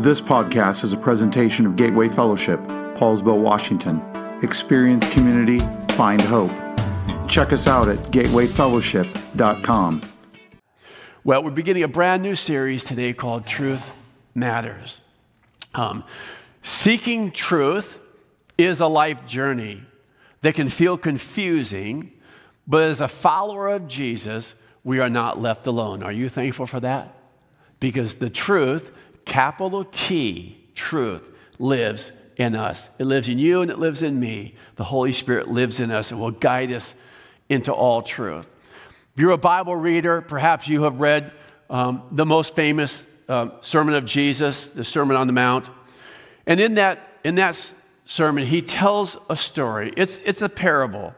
[0.00, 2.58] This podcast is a presentation of Gateway Fellowship,
[2.96, 4.00] Poulsbo, Washington.
[4.42, 5.58] Experience community,
[5.94, 6.50] find hope.
[7.28, 10.02] Check us out at gatewayfellowship.com.
[11.22, 13.92] Well, we're beginning a brand new series today called Truth
[14.34, 15.02] Matters.
[15.74, 16.02] Um,
[16.62, 18.00] seeking truth
[18.56, 19.82] is a life journey
[20.40, 22.10] that can feel confusing,
[22.66, 26.02] but as a follower of Jesus, we are not left alone.
[26.02, 27.14] Are you thankful for that?
[27.80, 28.92] Because the truth,
[29.30, 31.22] capital T, truth,
[31.60, 32.90] lives in us.
[32.98, 34.56] It lives in you and it lives in me.
[34.74, 36.96] The Holy Spirit lives in us and will guide us
[37.48, 38.48] into all truth.
[39.14, 41.30] If you're a Bible reader, perhaps you have read
[41.70, 45.70] um, the most famous uh, sermon of Jesus, the Sermon on the Mount.
[46.44, 47.72] And in that, in that
[48.06, 49.92] sermon, he tells a story.
[49.96, 51.14] It's, it's a parable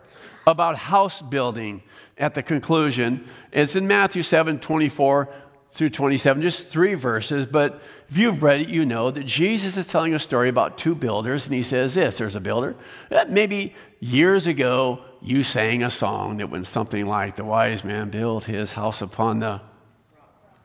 [0.46, 1.82] about house building
[2.18, 3.26] at the conclusion.
[3.52, 5.32] It's in Matthew 7 24
[5.72, 7.46] through 27, just three verses.
[7.46, 10.94] But if you've read it, you know that Jesus is telling a story about two
[10.94, 12.76] builders, and he says this there's a builder.
[13.10, 18.10] Uh, maybe years ago, you sang a song that went something like, The wise man
[18.10, 19.62] built his house upon the.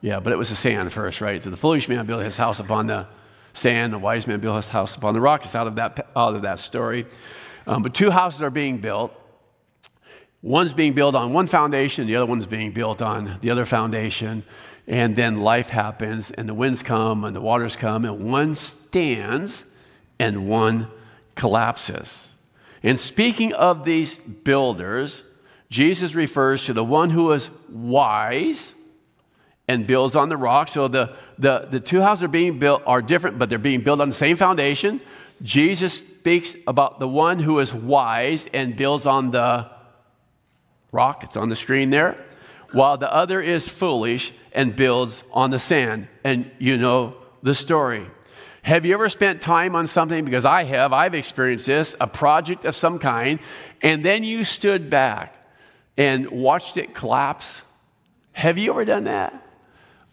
[0.02, 1.42] Yeah, but it was the sand first, right?
[1.42, 3.06] So the foolish man built his house upon the
[3.54, 5.44] sand, the wise man built his house upon the rock.
[5.44, 7.06] It's out of that, out of that story.
[7.66, 9.12] Um, but two houses are being built.
[10.42, 14.44] One's being built on one foundation, the other one's being built on the other foundation.
[14.88, 19.64] And then life happens, and the winds come, and the waters come, and one stands
[20.18, 20.88] and one
[21.34, 22.32] collapses.
[22.82, 25.22] And speaking of these builders,
[25.68, 28.72] Jesus refers to the one who is wise
[29.68, 30.68] and builds on the rock.
[30.68, 34.00] So the, the, the two houses are being built are different, but they're being built
[34.00, 35.02] on the same foundation.
[35.42, 39.70] Jesus speaks about the one who is wise and builds on the
[40.92, 42.16] rock, it's on the screen there,
[42.72, 46.08] while the other is foolish and builds on the sand.
[46.24, 48.06] And you know the story.
[48.62, 50.24] Have you ever spent time on something?
[50.24, 53.38] Because I have, I've experienced this, a project of some kind,
[53.80, 55.34] and then you stood back
[55.96, 57.62] and watched it collapse?
[58.32, 59.44] Have you ever done that?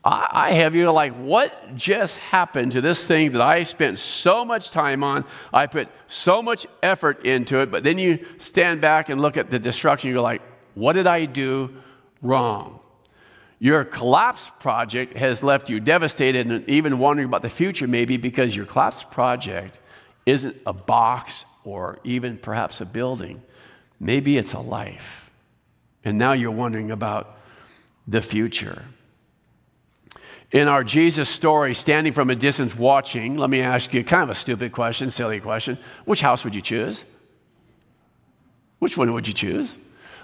[0.03, 0.75] I, I have.
[0.75, 5.25] You're like, what just happened to this thing that I spent so much time on?
[5.51, 9.49] I put so much effort into it, but then you stand back and look at
[9.49, 10.41] the destruction, you go like,
[10.75, 11.75] what did I do
[12.25, 12.79] wrong?
[13.59, 18.55] Your collapse project has left you devastated and even wondering about the future, maybe because
[18.55, 19.79] your collapse project
[20.25, 23.41] isn't a box or even perhaps a building.
[23.99, 25.31] Maybe it's a life.
[26.03, 27.37] And now you're wondering about
[28.07, 28.83] the future.
[30.51, 34.29] In our Jesus story, standing from a distance watching, let me ask you kind of
[34.29, 35.77] a stupid question, silly question.
[36.05, 37.03] Which house would you choose?
[38.79, 39.77] Which one would you choose?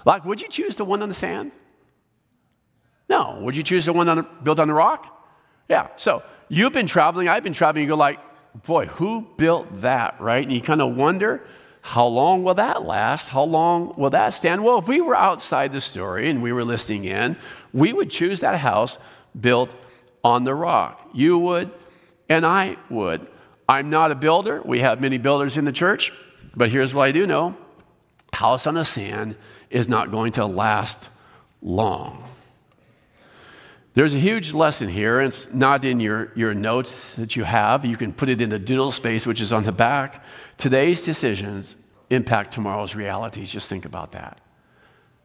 [0.04, 1.52] Like, would you choose the one on the sand?
[3.12, 3.38] No.
[3.42, 5.06] Would you choose the one on the, built on the rock?
[5.68, 5.88] Yeah.
[5.96, 8.18] So you've been traveling, I've been traveling, you go like,
[8.64, 10.42] boy, who built that, right?
[10.42, 11.46] And you kind of wonder,
[11.82, 13.28] how long will that last?
[13.28, 14.64] How long will that stand?
[14.64, 17.36] Well, if we were outside the story and we were listening in,
[17.74, 18.98] we would choose that house
[19.38, 19.70] built
[20.24, 21.10] on the rock.
[21.12, 21.70] You would,
[22.30, 23.26] and I would.
[23.68, 24.62] I'm not a builder.
[24.64, 26.14] We have many builders in the church,
[26.56, 27.56] but here's what I do know
[28.32, 29.36] house on the sand
[29.68, 31.10] is not going to last
[31.60, 32.31] long.
[33.94, 35.20] There's a huge lesson here.
[35.20, 37.84] It's not in your, your notes that you have.
[37.84, 40.24] You can put it in the doodle space, which is on the back.
[40.56, 41.76] Today's decisions
[42.08, 43.52] impact tomorrow's realities.
[43.52, 44.40] Just think about that.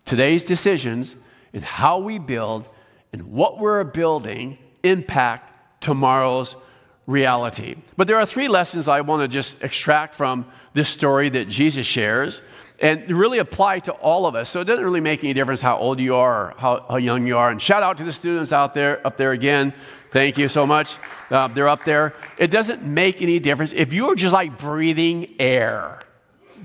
[0.04, 1.16] Today's decisions
[1.54, 2.68] and how we build
[3.14, 6.58] and what we're building impact tomorrow's
[7.06, 7.76] reality.
[7.96, 11.88] But there are three lessons I want to just extract from this story that Jesus
[11.88, 12.42] shares
[12.80, 14.50] and really apply to all of us.
[14.50, 17.26] So it doesn't really make any difference how old you are or how, how young
[17.26, 17.50] you are.
[17.50, 19.74] And shout out to the students out there, up there again.
[20.12, 20.98] Thank you so much.
[21.30, 22.14] Uh, they're up there.
[22.38, 23.74] It doesn't make any difference.
[23.74, 26.00] If you're just like breathing air,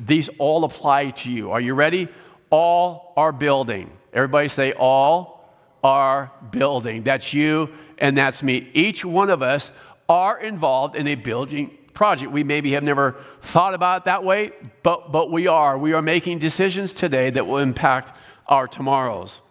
[0.04, 1.50] these all apply to you.
[1.50, 2.08] Are you ready?
[2.50, 3.90] All are building.
[4.12, 5.50] Everybody say, all
[5.82, 7.02] are building.
[7.02, 8.68] That's you and that's me.
[8.74, 9.72] Each one of us
[10.08, 12.32] are involved in a building project.
[12.32, 14.52] We maybe have never thought about that way,
[14.82, 15.78] but, but we are.
[15.78, 18.12] We are making decisions today that will impact
[18.46, 19.42] our tomorrows.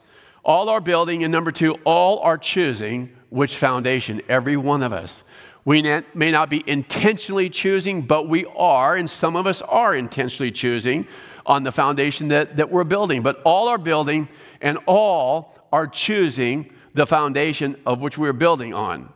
[0.44, 5.24] All are building, and number two, all are choosing which foundation, every one of us.
[5.64, 5.84] We
[6.16, 11.08] may not be intentionally choosing, but we are, and some of us are intentionally choosing
[11.46, 13.22] on the foundation that, that we're building.
[13.22, 14.28] But all are building,
[14.60, 19.14] and all are choosing the foundation of which we're building on.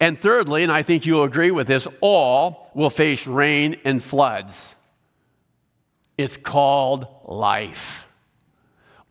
[0.00, 4.74] And thirdly, and I think you'll agree with this, all will face rain and floods.
[6.16, 8.08] It's called life.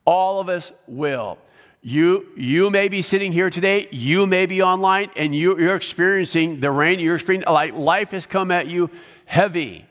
[0.03, 1.37] All of us will.
[1.81, 6.59] You, you may be sitting here today, you may be online, and you, you're experiencing
[6.59, 8.89] the rain, you're experiencing, like life has come at you
[9.25, 9.85] heavy.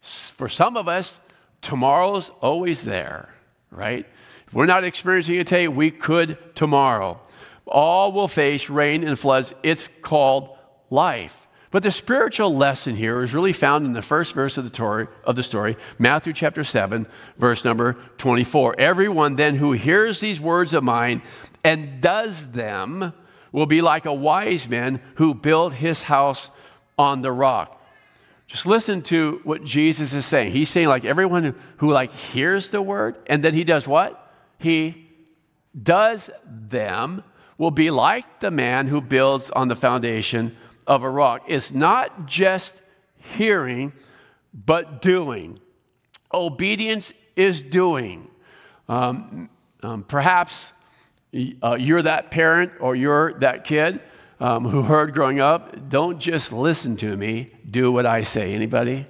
[0.00, 1.20] For some of us,
[1.60, 3.34] tomorrow's always there,
[3.70, 4.06] right?
[4.46, 7.18] If we're not experiencing it today, we could tomorrow.
[7.66, 9.54] All will face rain and floods.
[9.62, 10.56] It's called
[10.90, 11.46] life.
[11.70, 15.08] But the spiritual lesson here is really found in the first verse of the, story,
[15.24, 17.06] of the story, Matthew chapter 7,
[17.38, 18.76] verse number 24.
[18.78, 21.22] Everyone then who hears these words of mine
[21.64, 23.12] and does them
[23.50, 26.50] will be like a wise man who built his house
[26.96, 27.72] on the rock.
[28.46, 30.52] Just listen to what Jesus is saying.
[30.52, 34.32] He's saying, like, everyone who, who like hears the word and then he does what?
[34.58, 35.10] He
[35.82, 37.24] does them
[37.58, 40.56] will be like the man who builds on the foundation
[40.86, 41.42] of a rock.
[41.48, 42.82] It's not just
[43.36, 43.92] hearing,
[44.52, 45.58] but doing.
[46.32, 48.30] Obedience is doing.
[48.88, 49.48] Um,
[49.82, 50.72] um, perhaps
[51.62, 54.00] uh, you're that parent or you're that kid
[54.40, 58.54] um, who heard growing up, don't just listen to me, do what I say.
[58.54, 59.06] Anybody?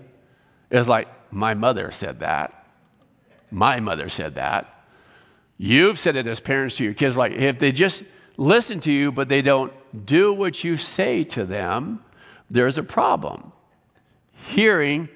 [0.71, 2.67] It's like, my mother said that.
[3.51, 4.73] My mother said that.
[5.59, 8.05] You've said it as parents to your kids, like, if they just
[8.37, 9.73] listen to you, but they don't
[10.07, 12.03] do what you say to them,
[12.51, 13.53] there's a problem.
[14.33, 15.09] Hearing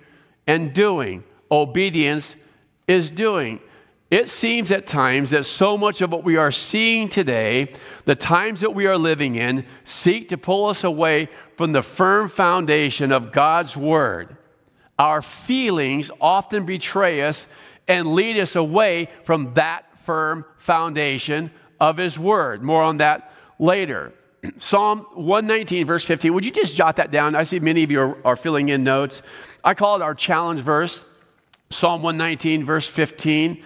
[0.46, 2.36] and doing, obedience
[2.88, 3.60] is doing.
[4.10, 7.72] It seems at times that so much of what we are seeing today,
[8.06, 12.28] the times that we are living in, seek to pull us away from the firm
[12.28, 14.36] foundation of God's Word.
[14.98, 17.46] Our feelings often betray us
[17.86, 22.62] and lead us away from that firm foundation of His Word.
[22.62, 24.12] More on that later.
[24.58, 26.32] Psalm 119, verse 15.
[26.32, 27.34] Would you just jot that down?
[27.34, 29.22] I see many of you are, are filling in notes.
[29.62, 31.04] I call it our challenge verse.
[31.70, 33.62] Psalm 119, verse 15.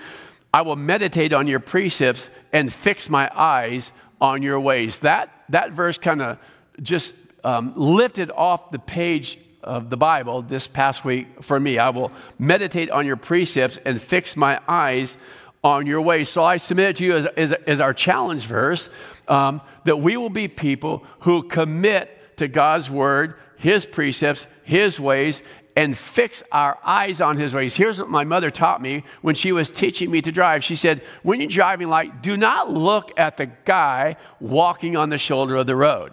[0.52, 5.00] I will meditate on your precepts and fix my eyes on your ways.
[5.00, 6.38] That, that verse kind of
[6.82, 7.14] just
[7.44, 11.78] um, lifted off the page of the Bible this past week for me.
[11.78, 15.16] I will meditate on your precepts and fix my eyes
[15.64, 16.22] on your way.
[16.22, 18.90] So I submit to you as, as, as our challenge verse
[19.26, 25.43] um, that we will be people who commit to God's word, His precepts, His ways,
[25.76, 27.75] and fix our eyes on his ways.
[27.75, 30.62] Here's what my mother taught me when she was teaching me to drive.
[30.62, 35.19] She said, When you're driving, like, do not look at the guy walking on the
[35.19, 36.12] shoulder of the road.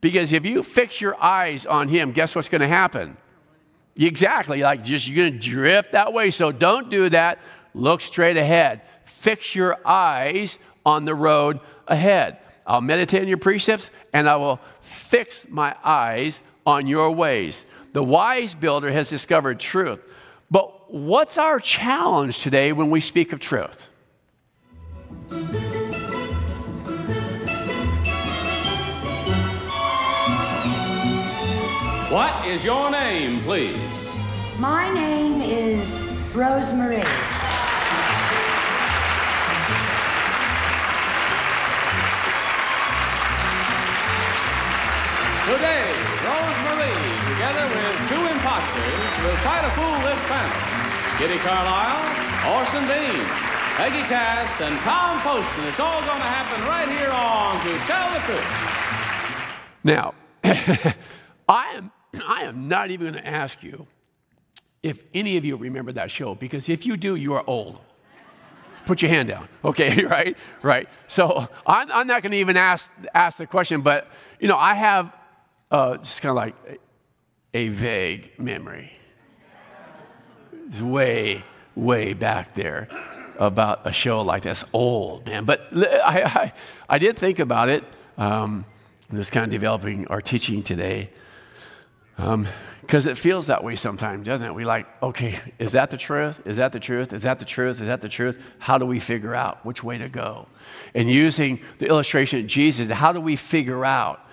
[0.00, 3.18] Because if you fix your eyes on him, guess what's going to happen?
[3.96, 6.30] Exactly, like just you're going to drift that way.
[6.30, 7.40] So don't do that.
[7.78, 8.82] Look straight ahead.
[9.04, 12.38] Fix your eyes on the road ahead.
[12.66, 17.64] I'll meditate on your precepts and I will fix my eyes on your ways.
[17.92, 20.00] The wise builder has discovered truth.
[20.50, 23.88] But what's our challenge today when we speak of truth?
[32.10, 34.08] What is your name, please?
[34.58, 36.02] My name is
[36.34, 37.04] Rosemary.
[45.48, 45.88] Today,
[46.28, 46.92] Rosemary,
[47.32, 50.52] together with two imposters, will try to fool this panel.
[51.16, 52.04] Kitty Carlisle,
[52.54, 53.24] Orson Bean,
[53.80, 55.64] Peggy Cass, and Tom Poston.
[55.64, 58.44] It's all going to happen right here on To Tell the Truth.
[59.84, 60.12] Now,
[61.48, 61.92] I am,
[62.26, 63.86] I am not even going to ask you
[64.82, 67.78] if any of you remember that show, because if you do, you are old.
[68.84, 69.48] Put your hand down.
[69.64, 70.36] Okay, right?
[70.60, 70.90] Right.
[71.08, 74.08] So I'm, I'm not going to even ask, ask the question, but,
[74.40, 75.12] you know, I have
[75.70, 76.80] uh, just kind of like
[77.54, 78.92] a vague memory.
[80.68, 81.44] It's way,
[81.74, 82.88] way back there
[83.38, 84.64] about a show like this.
[84.72, 85.44] Old, man.
[85.44, 86.52] But I, I,
[86.88, 87.84] I did think about it.
[88.16, 88.64] Um,
[89.14, 91.10] just kind of developing our teaching today.
[92.16, 94.54] Because um, it feels that way sometimes, doesn't it?
[94.54, 96.42] We like, okay, is that the truth?
[96.44, 97.12] Is that the truth?
[97.12, 97.80] Is that the truth?
[97.80, 98.42] Is that the truth?
[98.58, 100.48] How do we figure out which way to go?
[100.94, 104.27] And using the illustration of Jesus, how do we figure out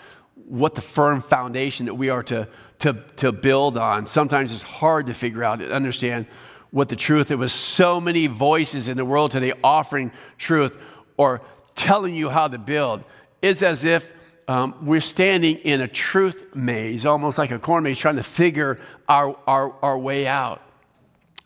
[0.47, 2.47] what the firm foundation that we are to,
[2.79, 4.05] to, to build on.
[4.05, 6.27] Sometimes it's hard to figure out and understand
[6.71, 7.29] what the truth.
[7.29, 10.77] There was so many voices in the world today offering truth
[11.17, 11.41] or
[11.73, 13.03] telling you how to build.
[13.41, 14.13] It's as if
[14.47, 18.79] um, we're standing in a truth maze, almost like a corn maze, trying to figure
[19.09, 20.61] our, our, our way out.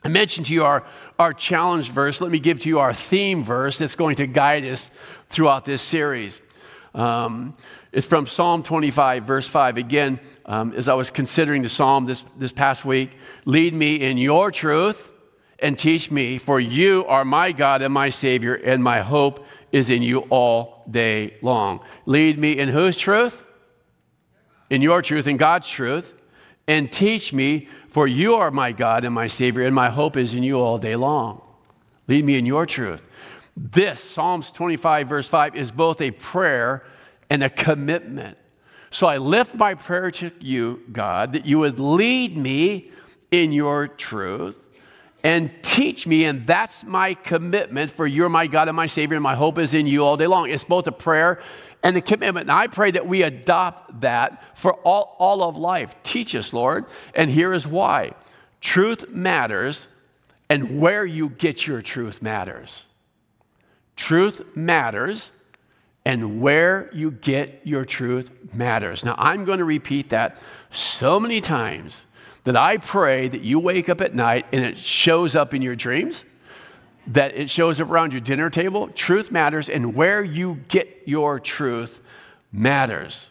[0.03, 0.85] I mentioned to you our,
[1.17, 2.21] our challenge verse.
[2.21, 4.91] Let me give to you our theme verse that's going to guide us
[5.29, 6.41] throughout this series.
[6.93, 7.55] Um,
[7.91, 9.77] it's from Psalm 25, verse 5.
[9.77, 13.11] Again, um, as I was considering the psalm this, this past week,
[13.45, 15.11] lead me in your truth
[15.59, 19.89] and teach me, for you are my God and my Savior, and my hope is
[19.89, 21.81] in you all day long.
[22.05, 23.43] Lead me in whose truth?
[24.69, 26.13] In your truth, in God's truth.
[26.67, 30.35] And teach me, for you are my God and my Savior, and my hope is
[30.35, 31.41] in you all day long.
[32.07, 33.01] Lead me in your truth.
[33.57, 36.83] This, Psalms 25, verse 5, is both a prayer
[37.29, 38.37] and a commitment.
[38.91, 42.91] So I lift my prayer to you, God, that you would lead me
[43.31, 44.59] in your truth
[45.23, 46.25] and teach me.
[46.25, 49.73] And that's my commitment for you're my God and my Savior, and my hope is
[49.73, 50.49] in you all day long.
[50.49, 51.39] It's both a prayer
[51.83, 52.49] and a commitment.
[52.49, 55.95] And I pray that we adopt that for all, all of life.
[56.03, 56.85] Teach us, Lord.
[57.13, 58.13] And here is why
[58.61, 59.87] truth matters,
[60.49, 62.85] and where you get your truth matters.
[63.95, 65.31] Truth matters,
[66.09, 69.05] and where you get your truth matters.
[69.05, 70.39] Now, I'm going to repeat that
[70.71, 72.07] so many times
[72.45, 75.75] that I pray that you wake up at night and it shows up in your
[75.75, 76.25] dreams,
[77.05, 78.87] that it shows up around your dinner table.
[78.87, 82.01] Truth matters, and where you get your truth
[82.51, 83.29] matters.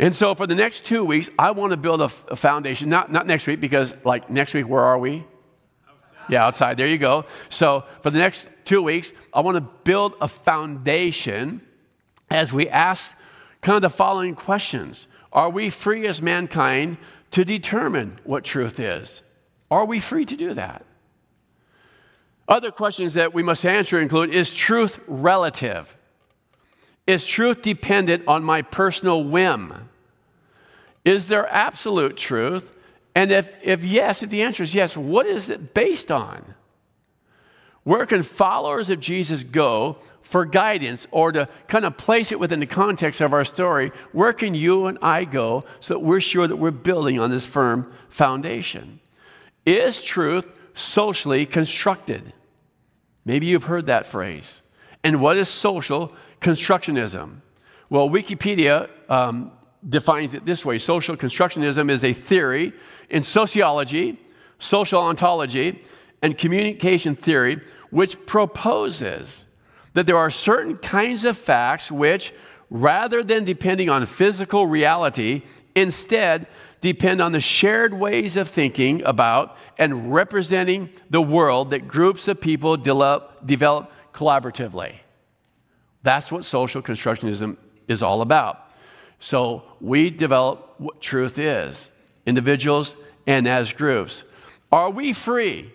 [0.00, 2.88] And so, for the next two weeks, I want to build a, a foundation.
[2.88, 5.22] Not, not next week, because, like, next week, where are we?
[6.30, 6.76] Yeah, outside.
[6.76, 7.24] There you go.
[7.48, 11.60] So, for the next two weeks, I want to build a foundation
[12.30, 13.16] as we ask
[13.60, 16.98] kind of the following questions Are we free as mankind
[17.32, 19.22] to determine what truth is.
[19.70, 20.84] Are we free to do that?
[22.48, 25.96] Other questions that we must answer include Is truth relative?
[27.06, 29.88] Is truth dependent on my personal whim?
[31.04, 32.74] Is there absolute truth?
[33.14, 36.54] And if, if yes, if the answer is yes, what is it based on?
[37.82, 42.60] Where can followers of Jesus go for guidance or to kind of place it within
[42.60, 46.46] the context of our story, where can you and I go so that we're sure
[46.46, 49.00] that we're building on this firm foundation?
[49.64, 52.32] Is truth socially constructed?
[53.24, 54.62] Maybe you've heard that phrase.
[55.02, 57.40] And what is social constructionism?
[57.88, 59.52] Well, Wikipedia um,
[59.88, 62.72] defines it this way social constructionism is a theory
[63.08, 64.20] in sociology,
[64.58, 65.82] social ontology,
[66.22, 67.60] and communication theory
[67.90, 69.46] which proposes
[69.94, 72.32] that there are certain kinds of facts which,
[72.68, 75.42] rather than depending on physical reality,
[75.74, 76.46] instead
[76.80, 82.40] depend on the shared ways of thinking about and representing the world that groups of
[82.40, 84.94] people develop, develop collaboratively.
[86.02, 87.56] That's what social constructionism
[87.88, 88.69] is all about.
[89.20, 91.92] So we develop what truth is,
[92.26, 92.96] individuals
[93.26, 94.24] and as groups.
[94.72, 95.70] Are we free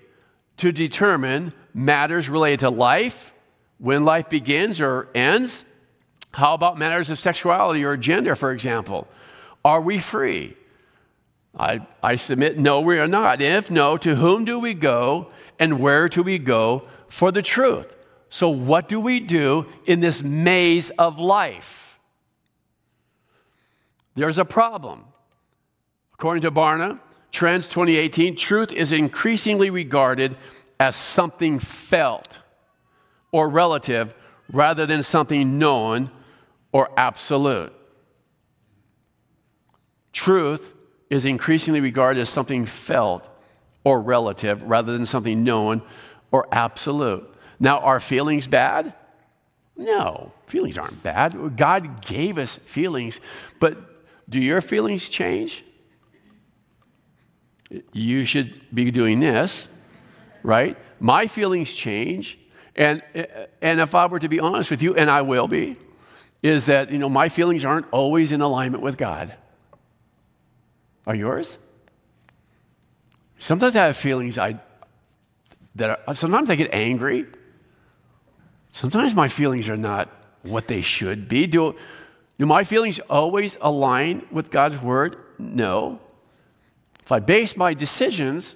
[0.57, 3.33] to determine matters related to life,
[3.77, 5.63] when life begins or ends?
[6.33, 9.07] How about matters of sexuality or gender, for example?
[9.63, 10.55] Are we free?
[11.57, 13.41] I, I submit, no, we are not.
[13.41, 17.95] If no, to whom do we go and where do we go for the truth?
[18.29, 21.84] So, what do we do in this maze of life?
[24.15, 25.05] There's a problem.
[26.13, 26.99] According to Barna,
[27.31, 30.37] Trends 2018, truth is increasingly regarded
[30.79, 32.39] as something felt
[33.31, 34.15] or relative
[34.51, 36.09] rather than something known
[36.71, 37.73] or absolute.
[40.13, 40.73] Truth
[41.09, 43.27] is increasingly regarded as something felt
[43.83, 45.81] or relative rather than something known
[46.31, 47.29] or absolute.
[47.59, 48.93] Now, are feelings bad?
[49.77, 51.57] No, feelings aren't bad.
[51.57, 53.19] God gave us feelings,
[53.59, 53.94] but
[54.27, 55.63] do your feelings change?
[57.93, 59.67] You should be doing this,
[60.43, 60.77] right?
[60.99, 62.37] My feelings change.
[62.75, 63.01] And,
[63.61, 65.77] and if I were to be honest with you, and I will be,
[66.43, 69.33] is that, you know, my feelings aren't always in alignment with God.
[71.07, 71.57] Are yours?
[73.39, 74.59] Sometimes I have feelings I,
[75.75, 77.25] that are, sometimes I get angry.
[78.69, 80.09] Sometimes my feelings are not
[80.41, 81.47] what they should be.
[81.47, 81.75] Do,
[82.37, 85.17] do my feelings always align with God's word?
[85.39, 85.99] No.
[87.01, 88.55] If I base my decisions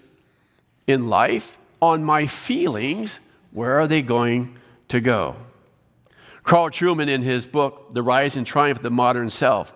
[0.88, 3.20] in life on my feelings,
[3.52, 4.58] where are they going
[4.90, 5.36] to go?
[6.44, 9.74] Carl Trueman, in his book, The Rise and Triumph of the Modern Self,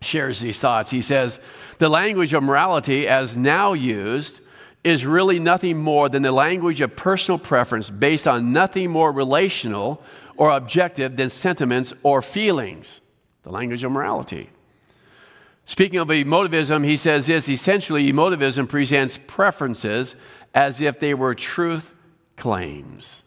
[0.00, 0.90] shares these thoughts.
[0.90, 1.38] He says,
[1.78, 4.40] The language of morality, as now used,
[4.84, 10.02] is really nothing more than the language of personal preference based on nothing more relational
[10.36, 13.00] or objective than sentiments or feelings.
[13.48, 14.50] The language of morality.
[15.64, 20.16] Speaking of emotivism, he says this essentially, emotivism presents preferences
[20.52, 21.94] as if they were truth
[22.36, 23.24] claims.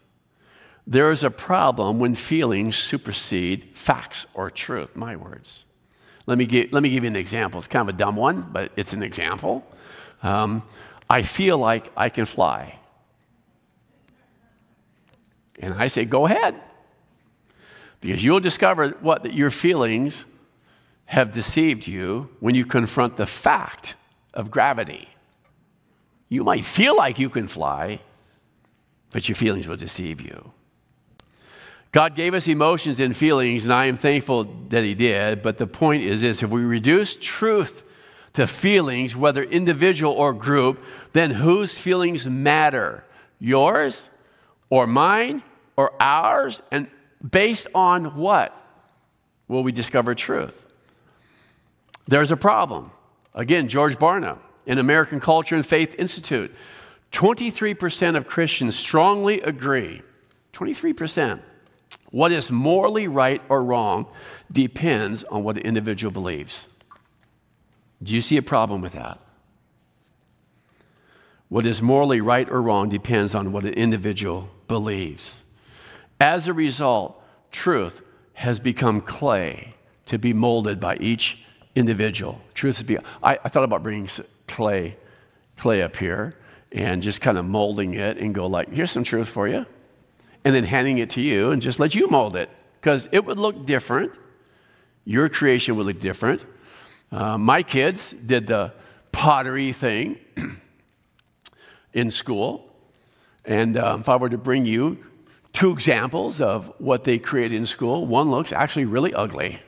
[0.86, 5.64] There is a problem when feelings supersede facts or truth, my words.
[6.26, 7.58] Let me, give, let me give you an example.
[7.58, 9.66] It's kind of a dumb one, but it's an example.
[10.22, 10.62] Um,
[11.10, 12.78] I feel like I can fly.
[15.58, 16.54] And I say, go ahead.
[18.02, 20.26] Because you'll discover what that your feelings
[21.06, 23.94] have deceived you when you confront the fact
[24.34, 25.08] of gravity.
[26.28, 28.00] You might feel like you can fly,
[29.12, 30.52] but your feelings will deceive you.
[31.92, 35.40] God gave us emotions and feelings, and I am thankful that He did.
[35.40, 37.84] But the point is this if we reduce truth
[38.32, 40.82] to feelings, whether individual or group,
[41.12, 43.04] then whose feelings matter?
[43.38, 44.10] Yours
[44.70, 45.42] or mine
[45.76, 46.62] or ours?
[46.72, 46.88] And
[47.28, 48.56] based on what
[49.48, 50.64] will we discover truth?
[52.08, 52.90] There's a problem.
[53.34, 56.54] Again, George Barna in American Culture and Faith Institute.
[57.12, 60.02] 23% of Christians strongly agree,
[60.54, 61.40] 23%,
[62.10, 64.06] what is morally right or wrong
[64.50, 66.68] depends on what the individual believes.
[68.02, 69.18] Do you see a problem with that?
[71.48, 75.41] What is morally right or wrong depends on what an individual believes.
[76.22, 78.00] As a result, truth
[78.34, 79.74] has become clay
[80.06, 81.38] to be molded by each
[81.74, 82.40] individual.
[82.54, 82.96] Truth is be.
[83.24, 84.08] I, I thought about bringing
[84.46, 84.96] clay,
[85.56, 86.36] clay up here
[86.70, 89.66] and just kind of molding it and go like, here's some truth for you,
[90.44, 92.48] and then handing it to you and just let you mold it
[92.80, 94.16] because it would look different.
[95.04, 96.44] Your creation would look different.
[97.10, 98.72] Uh, my kids did the
[99.10, 100.20] pottery thing
[101.92, 102.72] in school.
[103.44, 105.04] And um, if I were to bring you
[105.52, 109.60] two examples of what they created in school, one looks actually really ugly.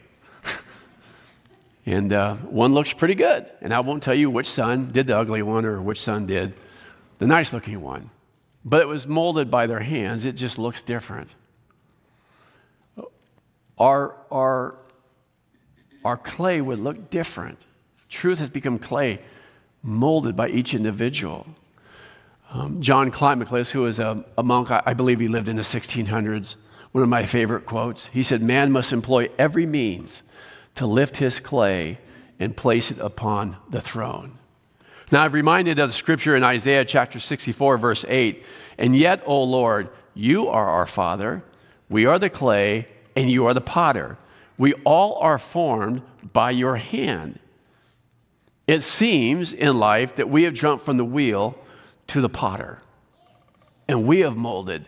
[1.86, 3.50] and uh, one looks pretty good.
[3.60, 6.54] And I won't tell you which son did the ugly one or which son did
[7.18, 8.10] the nice looking one.
[8.64, 11.34] But it was molded by their hands, it just looks different.
[13.76, 14.76] Our, our
[16.04, 17.64] our clay would look different.
[18.08, 19.20] Truth has become clay
[19.82, 21.46] molded by each individual.
[22.54, 25.62] Um, John Climacus, who was a, a monk, I, I believe he lived in the
[25.62, 26.54] 1600s,
[26.92, 28.06] one of my favorite quotes.
[28.06, 30.22] He said, Man must employ every means
[30.76, 31.98] to lift his clay
[32.38, 34.38] and place it upon the throne.
[35.10, 38.44] Now, I've reminded of the scripture in Isaiah chapter 64, verse 8.
[38.78, 41.42] And yet, O Lord, you are our Father,
[41.88, 44.16] we are the clay, and you are the potter.
[44.56, 46.02] We all are formed
[46.32, 47.40] by your hand.
[48.68, 51.58] It seems in life that we have jumped from the wheel
[52.08, 52.80] to the potter,
[53.88, 54.86] and we have molded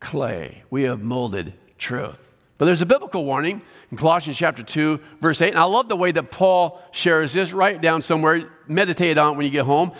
[0.00, 0.62] clay.
[0.70, 2.30] We have molded truth.
[2.58, 5.50] But there's a biblical warning in Colossians chapter 2, verse 8.
[5.50, 7.52] And I love the way that Paul shares this.
[7.52, 9.92] Write it down somewhere, meditate on it when you get home.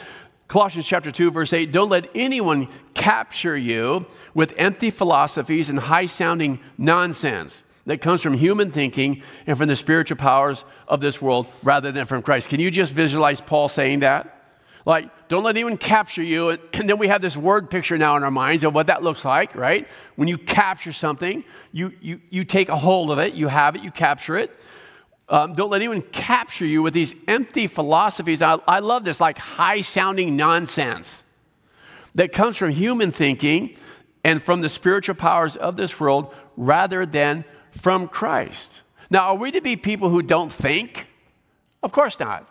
[0.48, 6.06] Colossians chapter 2, verse 8 Don't let anyone capture you with empty philosophies and high
[6.06, 11.46] sounding nonsense that comes from human thinking and from the spiritual powers of this world
[11.62, 12.48] rather than from Christ.
[12.48, 14.35] Can you just visualize Paul saying that?
[14.86, 16.56] Like, don't let anyone capture you.
[16.72, 19.24] And then we have this word picture now in our minds of what that looks
[19.24, 19.86] like, right?
[20.14, 23.82] When you capture something, you, you, you take a hold of it, you have it,
[23.82, 24.56] you capture it.
[25.28, 28.40] Um, don't let anyone capture you with these empty philosophies.
[28.40, 31.24] I, I love this, like high sounding nonsense
[32.14, 33.76] that comes from human thinking
[34.22, 38.82] and from the spiritual powers of this world rather than from Christ.
[39.10, 41.08] Now, are we to be people who don't think?
[41.82, 42.48] Of course not.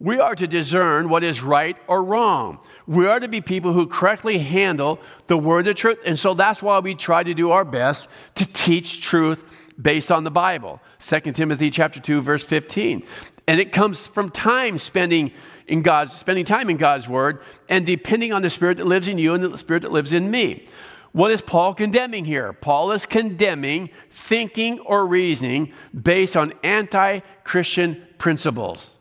[0.00, 2.60] We are to discern what is right or wrong.
[2.86, 5.98] We are to be people who correctly handle the word of truth.
[6.06, 9.44] And so that's why we try to do our best to teach truth
[9.80, 10.80] based on the Bible.
[11.00, 13.02] 2 Timothy chapter 2 verse 15.
[13.48, 15.32] And it comes from time spending
[15.66, 19.18] in God's spending time in God's word and depending on the spirit that lives in
[19.18, 20.66] you and the spirit that lives in me.
[21.12, 22.52] What is Paul condemning here?
[22.52, 28.97] Paul is condemning thinking or reasoning based on anti Christian principles.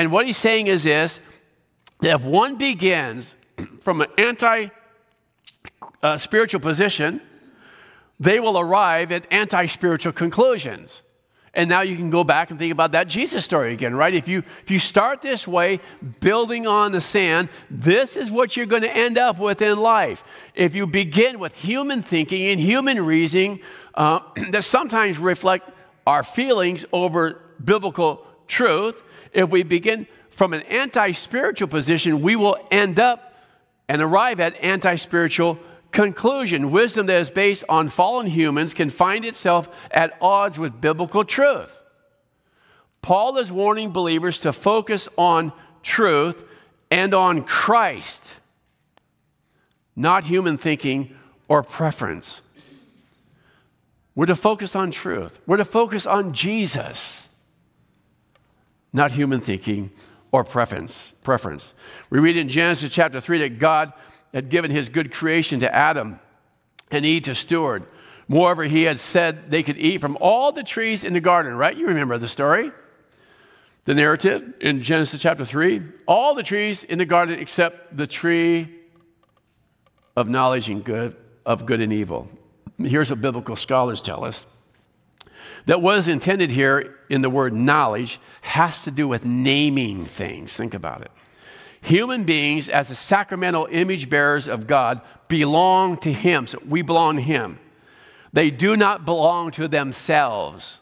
[0.00, 1.20] And what he's saying is this
[2.00, 3.34] that if one begins
[3.80, 4.68] from an anti
[6.02, 7.20] uh, spiritual position,
[8.18, 11.02] they will arrive at anti spiritual conclusions.
[11.52, 14.14] And now you can go back and think about that Jesus story again, right?
[14.14, 15.80] If you, if you start this way,
[16.20, 20.24] building on the sand, this is what you're going to end up with in life.
[20.54, 23.60] If you begin with human thinking and human reasoning
[23.94, 25.68] uh, that sometimes reflect
[26.06, 29.02] our feelings over biblical truth,
[29.32, 33.34] if we begin from an anti spiritual position, we will end up
[33.88, 35.58] and arrive at anti spiritual
[35.92, 36.70] conclusion.
[36.70, 41.76] Wisdom that is based on fallen humans can find itself at odds with biblical truth.
[43.02, 46.44] Paul is warning believers to focus on truth
[46.90, 48.36] and on Christ,
[49.96, 51.16] not human thinking
[51.48, 52.42] or preference.
[54.14, 55.40] We're to focus on truth.
[55.46, 57.29] We're to focus on Jesus,
[58.92, 59.90] not human thinking
[60.32, 61.12] or preference.
[61.22, 61.74] preference.
[62.08, 63.92] We read in Genesis chapter 3 that God
[64.32, 66.20] had given his good creation to Adam
[66.90, 67.84] and Eve to steward.
[68.28, 71.76] Moreover, he had said they could eat from all the trees in the garden, right?
[71.76, 72.70] You remember the story,
[73.86, 75.82] the narrative in Genesis chapter 3.
[76.06, 78.68] All the trees in the garden except the tree
[80.16, 82.28] of knowledge and good, of good and evil.
[82.78, 84.46] Here's what biblical scholars tell us
[85.66, 90.56] that what is intended here in the word knowledge has to do with naming things.
[90.56, 91.10] Think about it.
[91.82, 96.46] Human beings, as the sacramental image bearers of God, belong to Him.
[96.46, 97.58] So we belong to Him.
[98.32, 100.78] They do not belong to themselves.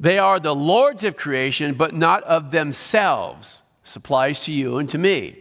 [0.00, 3.62] They are the lords of creation, but not of themselves.
[3.84, 5.36] This applies to you and to me.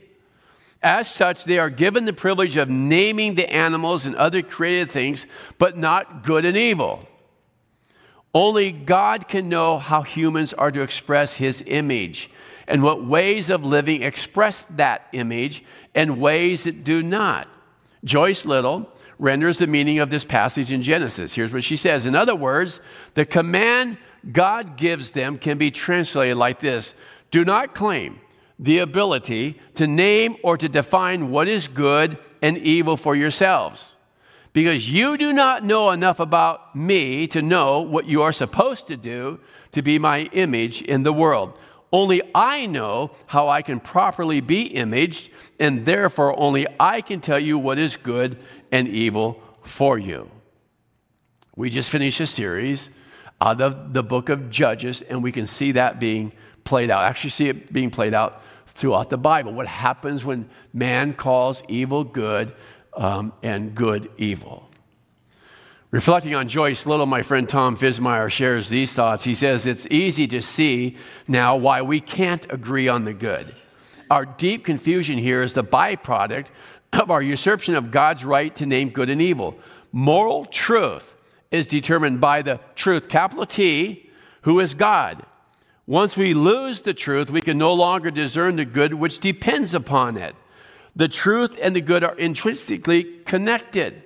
[0.84, 5.26] As such, they are given the privilege of naming the animals and other created things,
[5.58, 7.08] but not good and evil.
[8.36, 12.30] Only God can know how humans are to express His image
[12.68, 15.64] and what ways of living express that image
[15.96, 17.48] and ways that do not.
[18.04, 21.34] Joyce Little renders the meaning of this passage in Genesis.
[21.34, 22.82] Here's what she says In other words,
[23.14, 23.98] the command
[24.30, 26.94] God gives them can be translated like this
[27.32, 28.20] Do not claim
[28.60, 33.95] the ability to name or to define what is good and evil for yourselves
[34.56, 38.96] because you do not know enough about me to know what you are supposed to
[38.96, 39.38] do
[39.72, 41.60] to be my image in the world.
[41.92, 47.38] Only I know how I can properly be imaged, and therefore only I can tell
[47.38, 48.38] you what is good
[48.72, 50.32] and evil for you.
[51.58, 52.92] We just finished a series
[53.42, 56.32] out of the book of Judges, and we can see that being
[56.64, 57.04] played out.
[57.04, 59.52] Actually, see it being played out throughout the Bible.
[59.52, 62.54] What happens when man calls evil good
[62.96, 64.70] um, and good evil.
[65.92, 69.24] Reflecting on Joyce Little, my friend Tom Fismeyer shares these thoughts.
[69.24, 73.56] He says, It's easy to see now why we can't agree on the good.
[74.10, 76.48] Our deep confusion here is the byproduct
[76.94, 79.58] of our usurpation of God's right to name good and evil.
[79.92, 81.16] Moral truth
[81.50, 84.10] is determined by the truth, capital T,
[84.42, 85.26] who is God.
[85.88, 90.18] Once we lose the truth, we can no longer discern the good which depends upon
[90.18, 90.36] it.
[90.96, 94.02] The truth and the good are intrinsically connected.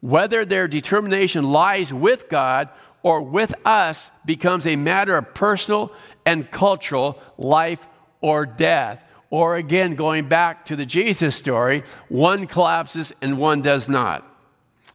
[0.00, 2.68] Whether their determination lies with God
[3.02, 5.92] or with us becomes a matter of personal
[6.24, 7.86] and cultural life
[8.20, 9.02] or death.
[9.30, 14.26] Or again, going back to the Jesus story, one collapses and one does not.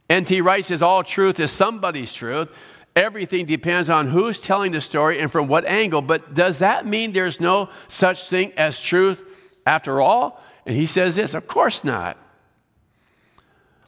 [0.10, 0.41] N.T.
[0.41, 2.50] Wright says all truth is somebody's truth.
[2.95, 6.02] Everything depends on who's telling the story and from what angle.
[6.02, 9.24] But does that mean there's no such thing as truth
[9.65, 10.41] after all?
[10.65, 12.17] And he says this Of course not.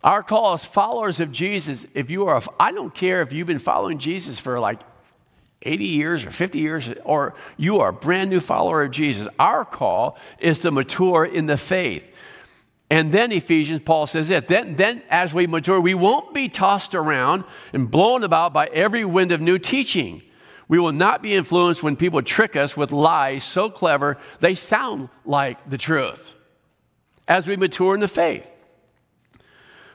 [0.03, 3.59] Our call as followers of Jesus, if you are, I don't care if you've been
[3.59, 4.79] following Jesus for like
[5.63, 9.27] 80 years or 50 years, or you are a brand new follower of Jesus.
[9.39, 12.09] Our call is to mature in the faith.
[12.89, 16.95] And then Ephesians, Paul says this then, then as we mature, we won't be tossed
[16.95, 20.21] around and blown about by every wind of new teaching.
[20.69, 25.09] We will not be influenced when people trick us with lies so clever they sound
[25.25, 26.36] like the truth
[27.27, 28.51] as we mature in the faith.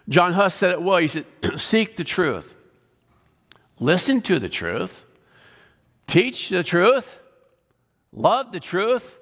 [0.08, 0.98] John Huss said it well.
[0.98, 1.24] He said,
[1.56, 2.56] Seek the truth,
[3.78, 5.04] listen to the truth,
[6.06, 7.20] teach the truth,
[8.12, 9.18] love the truth,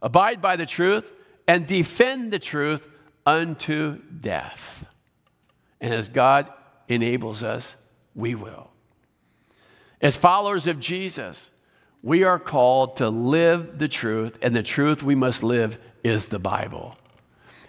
[0.00, 1.12] abide by the truth,
[1.46, 2.88] and defend the truth
[3.26, 4.86] unto death.
[5.80, 6.52] And as God
[6.88, 7.76] enables us,
[8.14, 8.70] we will.
[10.00, 11.50] As followers of Jesus,
[12.02, 16.40] we are called to live the truth, and the truth we must live is the
[16.40, 16.96] Bible.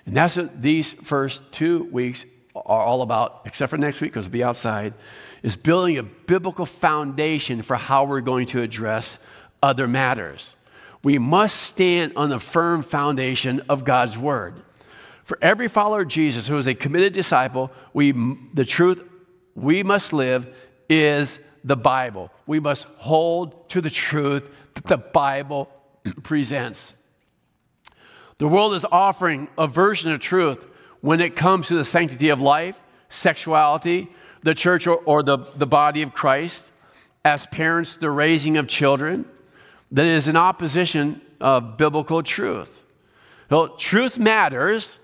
[0.05, 4.25] And that's what these first two weeks are all about, except for next week because
[4.25, 4.93] we'll be outside,
[5.41, 9.19] is building a biblical foundation for how we're going to address
[9.61, 10.55] other matters.
[11.03, 14.61] We must stand on the firm foundation of God's Word.
[15.23, 18.11] For every follower of Jesus who is a committed disciple, we,
[18.53, 19.03] the truth
[19.55, 20.53] we must live
[20.89, 22.31] is the Bible.
[22.45, 25.69] We must hold to the truth that the Bible
[26.23, 26.93] presents.
[28.37, 30.65] The world is offering a version of truth
[31.01, 34.09] when it comes to the sanctity of life, sexuality,
[34.41, 36.71] the church or, or the, the body of Christ,
[37.25, 39.25] as parents, the raising of children,
[39.91, 42.83] that is in opposition of biblical truth.
[43.49, 44.99] Well, truth matters,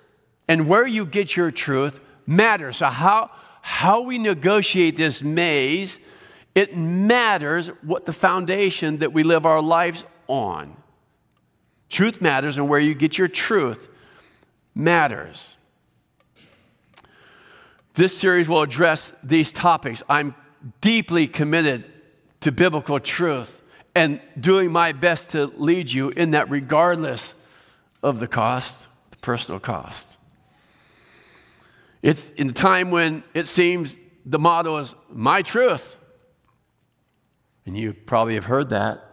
[0.47, 2.77] and where you get your truth matters.
[2.77, 3.29] So, how,
[3.61, 5.99] how we negotiate this maze,
[6.55, 10.75] it matters what the foundation that we live our lives on.
[11.89, 13.88] Truth matters, and where you get your truth
[14.75, 15.58] matters.
[17.95, 20.04] This series will address these topics.
[20.08, 20.36] I'm
[20.82, 21.84] deeply committed
[22.41, 23.62] to biblical truth
[23.95, 27.34] and doing my best to lead you in that, regardless
[28.02, 30.17] of the cost, the personal cost.
[32.02, 35.97] It's in a time when it seems the motto is my truth.
[37.65, 39.04] And you probably have heard that.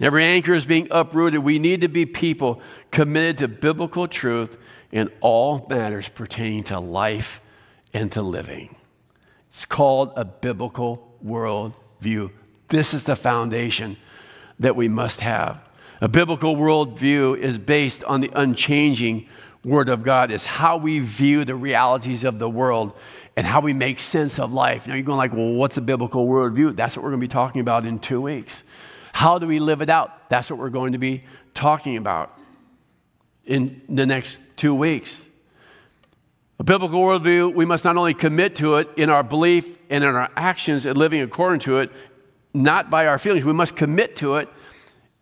[0.00, 1.40] Every anchor is being uprooted.
[1.40, 4.56] We need to be people committed to biblical truth
[4.90, 7.40] in all matters pertaining to life
[7.92, 8.76] and to living.
[9.48, 12.30] It's called a biblical worldview.
[12.68, 13.96] This is the foundation
[14.58, 15.62] that we must have.
[16.00, 19.28] A biblical worldview is based on the unchanging
[19.64, 22.92] Word of God, it's how we view the realities of the world
[23.34, 24.86] and how we make sense of life.
[24.86, 26.76] Now you're going like, well, what's a biblical worldview?
[26.76, 28.62] That's what we're going to be talking about in two weeks.
[29.14, 30.28] How do we live it out?
[30.28, 31.22] That's what we're going to be
[31.54, 32.36] talking about
[33.44, 35.28] in the next two weeks.
[36.58, 40.16] A biblical worldview, we must not only commit to it in our belief and in
[40.16, 41.92] our actions and living according to it,
[42.52, 43.44] not by our feelings.
[43.44, 44.48] We must commit to it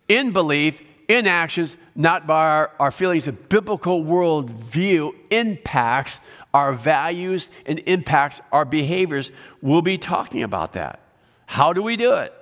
[0.09, 3.28] in belief, in actions, not by our, our feelings.
[3.28, 6.18] A biblical worldview impacts
[6.55, 9.31] our values and impacts our behaviors.
[9.61, 10.98] We'll be talking about that.
[11.44, 12.33] How do we do it?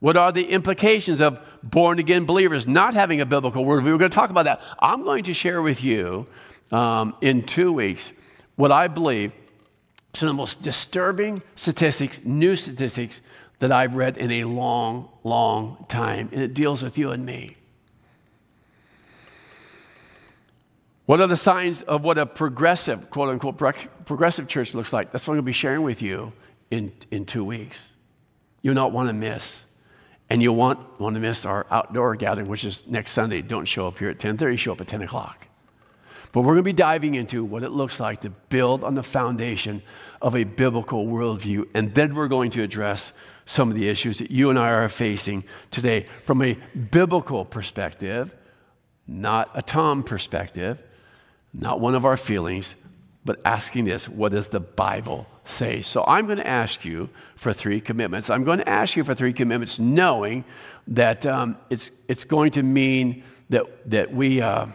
[0.00, 3.84] What are the implications of born again believers not having a biblical worldview?
[3.84, 4.60] We're going to talk about that.
[4.78, 6.26] I'm going to share with you
[6.70, 8.12] um, in two weeks
[8.56, 9.32] what I believe
[10.12, 13.20] some of the most disturbing statistics, new statistics
[13.58, 17.56] that I've read in a long, long time, and it deals with you and me.
[21.04, 23.56] What are the signs of what a progressive, quote unquote,
[24.04, 25.12] progressive church looks like?
[25.12, 26.32] That's what I'm going to be sharing with you
[26.70, 27.96] in, in two weeks.
[28.62, 29.65] You'll not want to miss.
[30.28, 33.42] And you'll want, want to miss our outdoor gathering, which is next Sunday.
[33.42, 35.46] Don't show up here at 10:30, show up at 10 o'clock.
[36.32, 39.02] But we're going to be diving into what it looks like to build on the
[39.02, 39.82] foundation
[40.20, 41.70] of a biblical worldview.
[41.74, 43.12] And then we're going to address
[43.46, 46.58] some of the issues that you and I are facing today from a
[46.90, 48.34] biblical perspective,
[49.06, 50.82] not a Tom perspective,
[51.54, 52.74] not one of our feelings,
[53.24, 55.82] but asking this what does the Bible say?
[55.82, 58.30] So I'm going to ask you for three commitments.
[58.30, 60.44] I'm going to ask you for three commitments, knowing
[60.88, 64.40] that um, it's, it's going to mean that, that we.
[64.40, 64.66] Uh,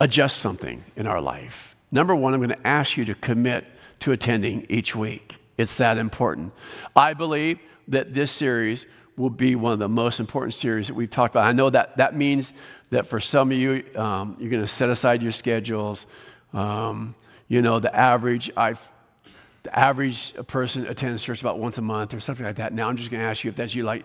[0.00, 1.76] adjust something in our life.
[1.92, 3.66] Number one, I'm going to ask you to commit
[4.00, 5.36] to attending each week.
[5.58, 6.52] It's that important.
[6.96, 11.10] I believe that this series will be one of the most important series that we've
[11.10, 11.46] talked about.
[11.46, 12.54] I know that that means
[12.88, 16.06] that for some of you, um, you're going to set aside your schedules.
[16.54, 17.14] Um,
[17.50, 18.90] you know, the average, I've,
[19.64, 22.72] the average person attends church about once a month or something like that.
[22.72, 24.04] Now I'm just going to ask you if that's you like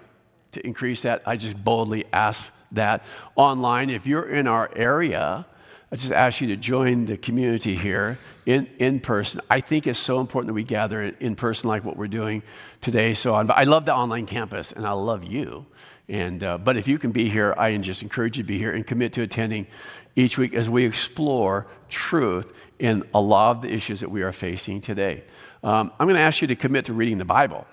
[0.53, 1.21] to increase that.
[1.27, 3.03] I just boldly ask that
[3.36, 3.91] online.
[3.91, 5.45] If you're in our area,
[5.91, 9.41] I just ask you to join the community here in, in person.
[9.50, 12.41] I think it's so important that we gather in person like what we're doing
[12.82, 13.13] today.
[13.13, 13.52] So on.
[13.52, 15.65] I love the online campus and I love you.
[16.10, 18.71] And, uh, but if you can be here, I just encourage you to be here
[18.71, 19.67] and commit to attending
[20.15, 24.32] each week as we explore truth in a lot of the issues that we are
[24.32, 25.24] facing today.
[25.63, 27.65] Um, I'm going to ask you to commit to reading the Bible.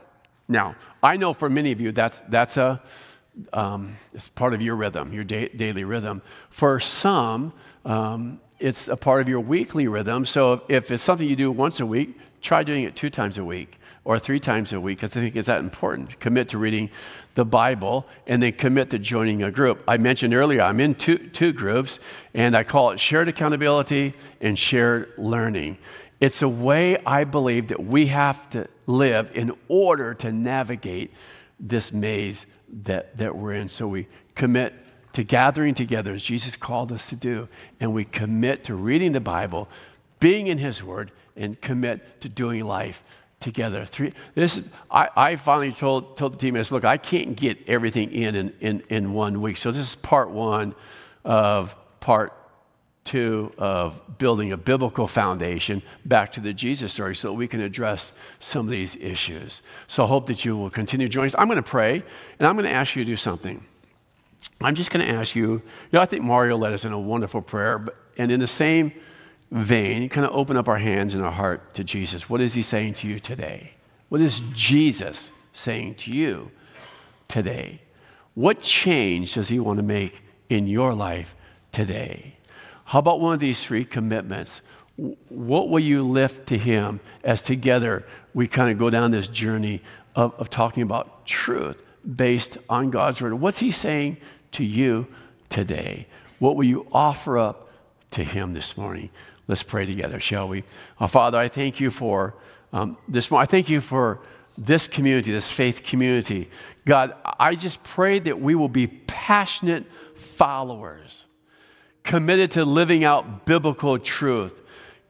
[0.48, 2.82] Now, I know for many of you that's, that's a,
[3.52, 6.22] um, it's part of your rhythm, your da- daily rhythm.
[6.50, 7.52] For some,
[7.84, 10.24] um, it's a part of your weekly rhythm.
[10.26, 13.44] So if it's something you do once a week, try doing it two times a
[13.44, 16.18] week or three times a week because I think it's that important.
[16.20, 16.90] Commit to reading
[17.34, 19.82] the Bible and then commit to joining a group.
[19.88, 21.98] I mentioned earlier I'm in two, two groups
[22.34, 25.78] and I call it shared accountability and shared learning.
[26.20, 31.12] It's a way I believe that we have to live in order to navigate
[31.58, 33.68] this maze that, that we're in.
[33.68, 34.74] So we commit
[35.12, 37.48] to gathering together as Jesus called us to do,
[37.80, 39.68] and we commit to reading the Bible,
[40.20, 43.02] being in His Word, and commit to doing life
[43.40, 43.84] together.
[43.84, 47.58] Three, this, I, I finally told, told the team, I said, look, I can't get
[47.68, 49.56] everything in, in in, in one week.
[49.56, 50.74] So this is part one
[51.24, 52.32] of part
[53.04, 58.12] two of building a biblical foundation back to the Jesus story so we can address
[58.38, 59.62] some of these issues.
[59.88, 61.34] So I hope that you will continue joining us.
[61.36, 62.02] I'm going to pray
[62.38, 63.64] and I'm going to ask you to do something.
[64.60, 65.62] I'm just going to ask you, you
[65.92, 68.92] know, I think Mario led us in a wonderful prayer, but, and in the same
[69.50, 72.30] vein, kind of open up our hands and our heart to Jesus.
[72.30, 73.72] What is he saying to you today?
[74.08, 76.50] What is Jesus saying to you
[77.28, 77.80] today?
[78.34, 81.34] What change does he want to make in your life
[81.70, 82.36] today?
[82.84, 84.62] How about one of these three commitments?
[85.28, 89.80] What will you lift to Him as together we kind of go down this journey
[90.14, 91.82] of, of talking about truth
[92.16, 93.34] based on God's Word?
[93.34, 94.18] What's He saying
[94.52, 95.06] to you
[95.48, 96.06] today?
[96.38, 97.70] What will you offer up
[98.10, 99.10] to Him this morning?
[99.48, 100.64] Let's pray together, shall we?
[101.00, 102.34] Oh, Father, I thank you for
[102.72, 103.30] um, this.
[103.30, 103.42] Morning.
[103.42, 104.20] I thank you for
[104.56, 106.48] this community, this faith community.
[106.84, 111.26] God, I just pray that we will be passionate followers
[112.04, 114.60] committed to living out biblical truth,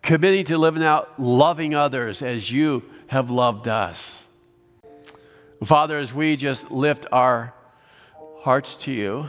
[0.03, 4.27] committing to living out loving others as you have loved us.
[5.65, 7.55] Father, as we just lift our
[8.41, 9.27] hearts to you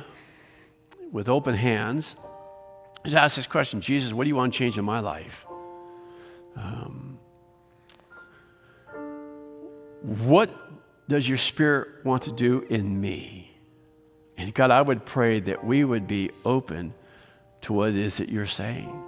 [1.11, 2.15] with open hands,
[3.03, 5.45] just ask this question Jesus, what do you want to change in my life?
[6.55, 7.19] Um,
[10.01, 10.53] what
[11.07, 13.51] does your spirit want to do in me?
[14.37, 16.93] And God, I would pray that we would be open
[17.63, 19.01] to what it is that you're saying.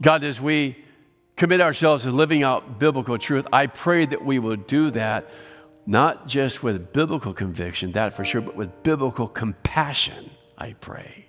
[0.00, 0.76] God, as we
[1.36, 5.28] commit ourselves to living out biblical truth, I pray that we will do that
[5.86, 11.26] not just with biblical conviction, that for sure, but with biblical compassion, I pray.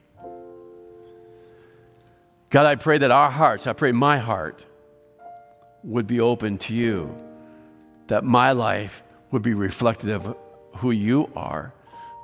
[2.49, 4.65] God, I pray that our hearts, I pray my heart,
[5.83, 7.15] would be open to you,
[8.07, 10.37] that my life would be reflective of
[10.77, 11.73] who you are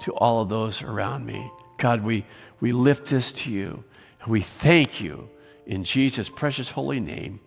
[0.01, 1.51] to all of those around me.
[1.77, 2.25] God, we,
[2.59, 3.83] we lift this to you
[4.21, 5.29] and we thank you
[5.65, 7.39] in Jesus' precious holy name.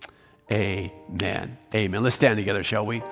[0.53, 1.57] Amen.
[1.75, 2.03] Amen.
[2.03, 3.03] Let's stand together, shall we?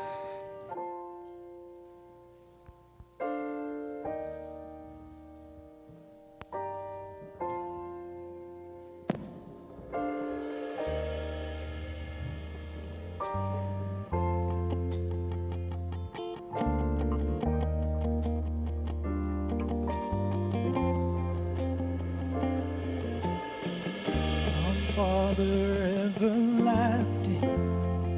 [25.30, 27.40] Father everlasting,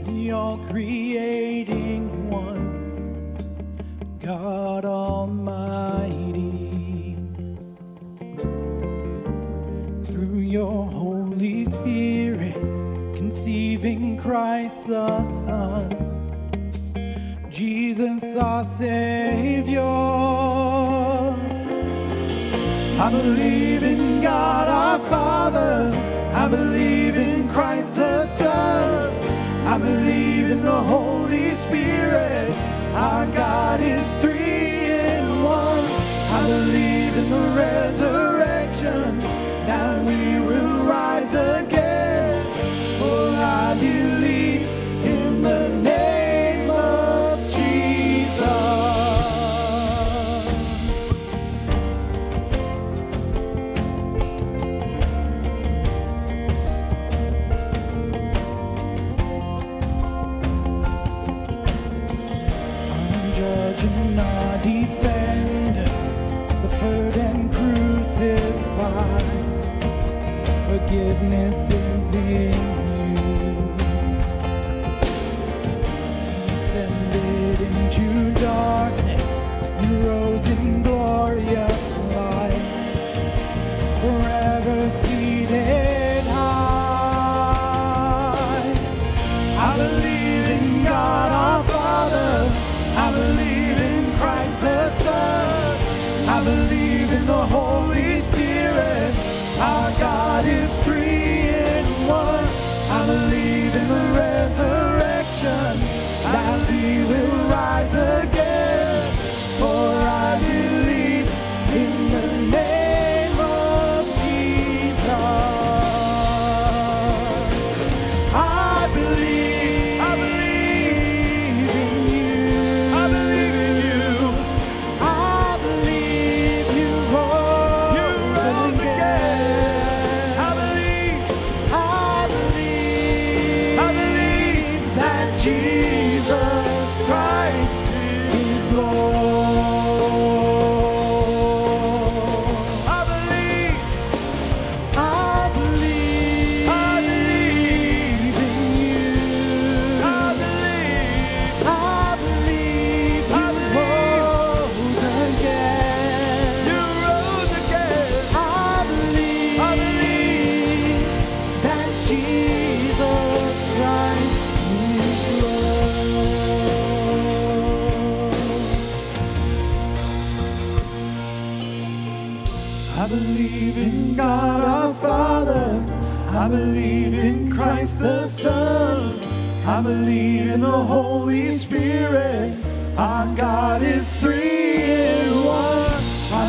[0.07, 3.37] the all creating one.
[4.19, 4.62] God.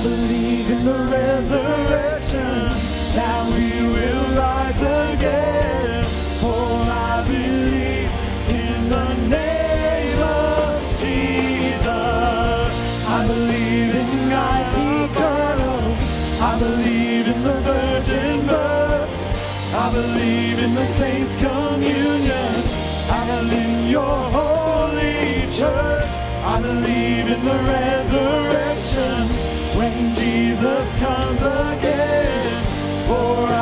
[0.04, 2.68] Believe in the resurrection,
[3.16, 6.04] that we will rise again.
[6.42, 8.12] For I believe
[8.62, 11.88] in the name of Jesus.
[13.08, 14.64] I believe in God
[15.06, 15.82] eternal.
[16.50, 19.10] I believe in the virgin birth.
[19.74, 21.36] I believe in the saints.
[25.64, 26.12] church.
[26.54, 29.22] I believe in the resurrection
[29.78, 32.64] when Jesus comes again.
[33.08, 33.53] For